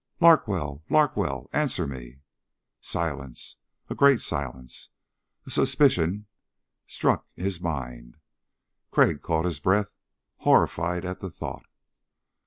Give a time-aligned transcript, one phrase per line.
[0.19, 0.83] "Larkwell!
[0.89, 2.21] Larkwell, answer me!"
[2.79, 3.57] Silence.
[3.87, 4.89] A great silence.
[5.45, 6.25] A suspicion
[6.87, 8.17] struck his mind.
[8.89, 9.93] Crag caught his breath,
[10.37, 11.65] horrified at the thought.